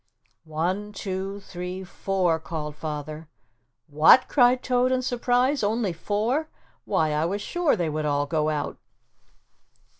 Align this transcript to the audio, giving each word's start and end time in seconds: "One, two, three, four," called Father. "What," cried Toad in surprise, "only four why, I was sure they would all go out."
"One, 0.45 0.93
two, 0.93 1.41
three, 1.41 1.83
four," 1.83 2.39
called 2.39 2.75
Father. 2.75 3.29
"What," 3.85 4.27
cried 4.27 4.63
Toad 4.63 4.91
in 4.91 5.03
surprise, 5.03 5.61
"only 5.63 5.93
four 5.93 6.49
why, 6.85 7.11
I 7.11 7.25
was 7.25 7.43
sure 7.43 7.75
they 7.75 7.87
would 7.87 8.05
all 8.05 8.25
go 8.25 8.49
out." 8.49 8.79